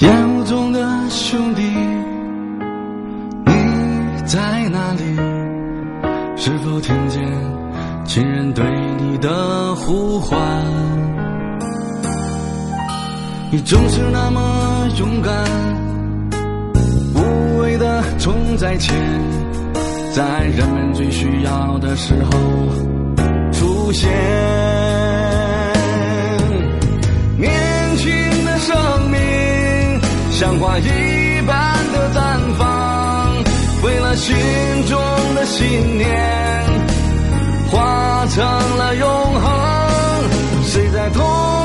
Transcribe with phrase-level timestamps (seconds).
[0.00, 1.62] 烟雾中的兄弟，
[3.46, 3.52] 你
[4.26, 5.02] 在哪里？
[6.36, 7.22] 是否听见
[8.04, 8.62] 亲人对
[8.98, 10.38] 你的呼唤？
[13.50, 15.32] 你总是那么勇敢，
[17.14, 18.94] 无畏的冲在前，
[20.12, 22.30] 在人们最需要的时候
[23.50, 24.85] 出现。
[30.78, 33.42] 一般的绽放，
[33.82, 34.34] 为了心
[34.86, 35.00] 中
[35.34, 36.08] 的信念，
[37.70, 38.44] 化成
[38.76, 39.44] 了永恒。
[40.64, 41.22] 谁在痛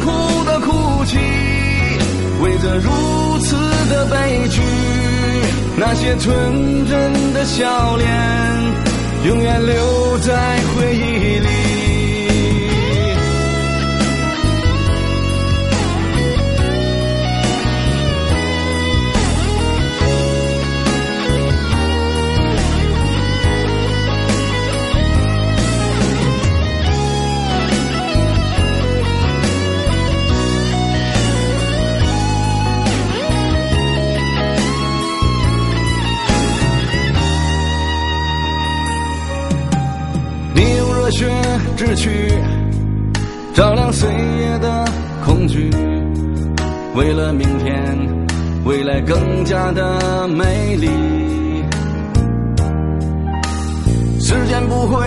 [0.00, 1.18] 苦的哭泣？
[2.40, 3.56] 为这如此
[3.88, 4.60] 的悲剧，
[5.76, 8.08] 那些纯真的笑脸，
[9.26, 11.11] 永远留在回忆
[41.02, 41.26] 热血
[41.76, 42.32] 之躯
[43.52, 44.84] 照亮岁月的
[45.24, 45.68] 恐惧，
[46.94, 48.24] 为了明天
[48.64, 50.86] 未来更加的美丽。
[54.20, 55.04] 时间不会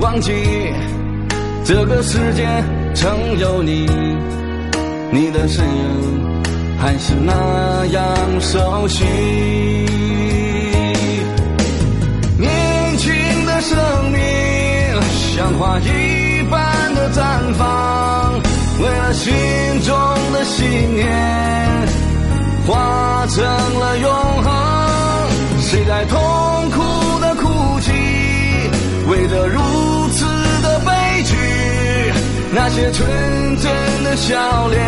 [0.00, 0.32] 忘记
[1.64, 2.44] 这个世界
[2.92, 3.86] 曾有你，
[5.12, 6.42] 你的身影
[6.76, 9.04] 还是那样熟悉。
[15.46, 18.34] 像花一般的绽放，
[18.82, 19.32] 为了心
[19.82, 19.96] 中
[20.32, 21.06] 的信念，
[22.66, 23.44] 化成
[23.78, 24.10] 了永
[24.42, 25.30] 恒。
[25.60, 26.18] 谁在痛
[26.72, 27.92] 苦的哭泣？
[29.08, 29.60] 为着如
[30.08, 30.24] 此
[30.64, 31.36] 的悲剧，
[32.50, 34.82] 那些纯真的笑脸，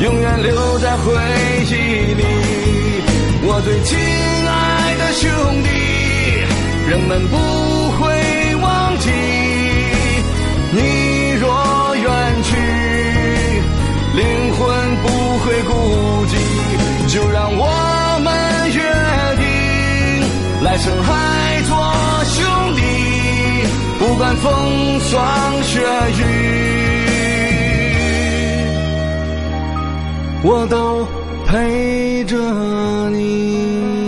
[0.00, 1.12] 永远留在回
[1.66, 2.24] 忆里。
[3.44, 3.98] 我最亲
[4.48, 5.28] 爱的兄
[5.62, 5.68] 弟，
[6.88, 7.36] 人们不
[20.82, 21.70] 定，来生还做
[22.24, 22.44] 兄
[22.74, 22.82] 弟，
[23.98, 25.80] 不管风霜雪
[26.18, 26.20] 雨，
[30.42, 31.06] 我都
[31.46, 32.36] 陪着
[33.10, 34.01] 你。